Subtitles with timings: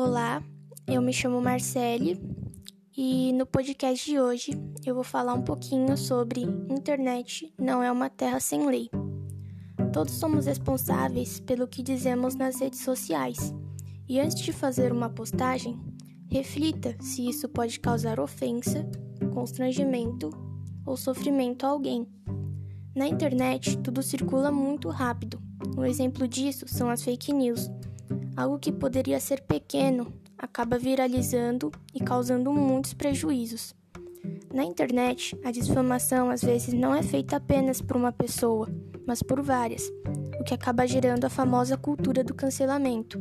[0.00, 0.40] Olá,
[0.86, 2.20] eu me chamo Marcele
[2.96, 4.52] e no podcast de hoje
[4.86, 8.88] eu vou falar um pouquinho sobre internet não é uma terra sem lei.
[9.92, 13.52] Todos somos responsáveis pelo que dizemos nas redes sociais
[14.08, 15.76] e antes de fazer uma postagem,
[16.30, 18.88] reflita se isso pode causar ofensa,
[19.34, 20.30] constrangimento
[20.86, 22.06] ou sofrimento a alguém.
[22.94, 25.42] Na internet, tudo circula muito rápido.
[25.76, 27.68] Um exemplo disso são as fake news
[28.38, 33.74] Algo que poderia ser pequeno acaba viralizando e causando muitos prejuízos.
[34.54, 38.68] Na internet, a difamação às vezes não é feita apenas por uma pessoa,
[39.04, 39.90] mas por várias,
[40.38, 43.20] o que acaba gerando a famosa cultura do cancelamento.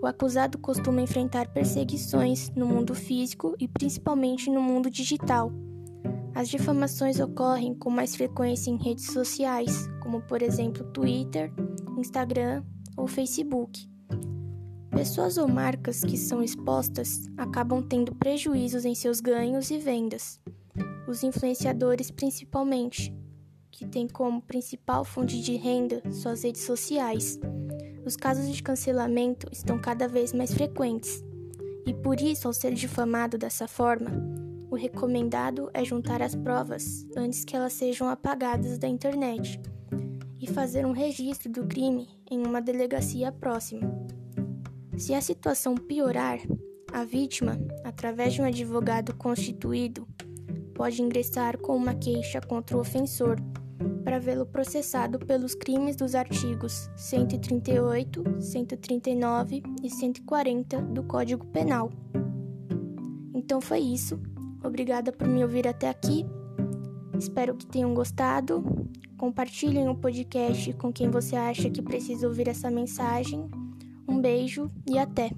[0.00, 5.52] O acusado costuma enfrentar perseguições no mundo físico e principalmente no mundo digital.
[6.34, 11.52] As difamações ocorrem com mais frequência em redes sociais, como por exemplo Twitter,
[11.98, 12.64] Instagram
[12.96, 13.92] ou Facebook.
[14.94, 20.40] Pessoas ou marcas que são expostas acabam tendo prejuízos em seus ganhos e vendas.
[21.06, 23.12] Os influenciadores, principalmente,
[23.72, 27.40] que têm como principal fonte de renda suas redes sociais.
[28.06, 31.24] Os casos de cancelamento estão cada vez mais frequentes,
[31.84, 34.10] e por isso, ao ser difamado dessa forma,
[34.70, 39.60] o recomendado é juntar as provas antes que elas sejam apagadas da internet
[40.40, 44.04] e fazer um registro do crime em uma delegacia próxima.
[44.96, 46.38] Se a situação piorar,
[46.92, 50.06] a vítima, através de um advogado constituído,
[50.74, 53.36] pode ingressar com uma queixa contra o ofensor
[54.04, 61.90] para vê-lo processado pelos crimes dos artigos 138, 139 e 140 do Código Penal.
[63.34, 64.20] Então foi isso.
[64.62, 66.24] Obrigada por me ouvir até aqui.
[67.18, 68.64] Espero que tenham gostado.
[69.16, 73.48] Compartilhem o podcast com quem você acha que precisa ouvir essa mensagem.
[74.06, 75.30] Um beijo e até!